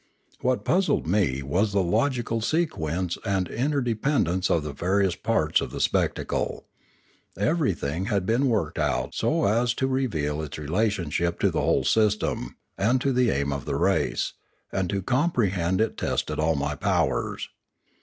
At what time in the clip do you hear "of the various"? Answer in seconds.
4.49-5.13